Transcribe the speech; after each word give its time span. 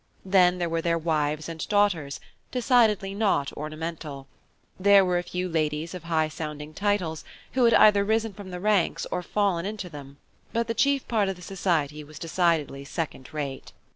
Then 0.25 0.57
there 0.57 0.67
were 0.67 0.81
their 0.81 0.97
wives 0.97 1.47
and 1.47 1.67
daughters, 1.69 2.19
decidedly 2.49 3.13
not 3.13 3.53
ornamental. 3.53 4.25
There 4.79 5.05
were 5.05 5.19
a 5.19 5.21
few 5.21 5.47
ladies 5.47 5.93
of 5.93 6.05
high 6.05 6.27
sounding 6.27 6.73
titles, 6.73 7.23
who 7.51 7.65
had 7.65 7.75
either 7.75 8.03
risen 8.03 8.33
from 8.33 8.49
the 8.49 8.59
ranks, 8.59 9.05
or 9.11 9.21
fallen 9.21 9.67
into 9.67 9.89
them, 9.91 10.17
but 10.53 10.65
the 10.65 10.73
chief 10.73 11.07
part 11.07 11.29
of 11.29 11.35
the 11.35 11.43
society 11.43 12.03
was 12.03 12.17
decidedly 12.17 12.83
second 12.83 13.31
rate. 13.31 13.73